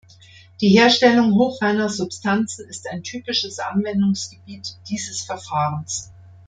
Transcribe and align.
Die 0.61 0.69
Herstellung 0.69 1.35
hochreiner 1.35 1.87
Substanzen 1.87 2.67
ist 2.67 2.87
ein 2.87 3.03
typisches 3.03 3.59
Anwendungsgebiet 3.59 4.79
dieses 4.89 5.21
Verfahrens. 5.21 6.11